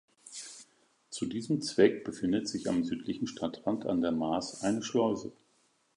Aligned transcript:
Zu 1.11 1.27
diesem 1.27 1.61
Zweck 1.61 2.03
befindet 2.03 2.47
sich 2.47 2.67
am 2.67 2.83
südlichen 2.83 3.27
Stadtrand 3.27 3.85
an 3.85 4.01
der 4.01 4.11
Maas 4.11 4.61
eine 4.63 4.81
Schleuse. 4.81 5.31